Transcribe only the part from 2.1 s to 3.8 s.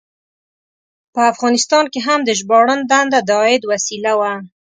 د ژباړن دنده د عاید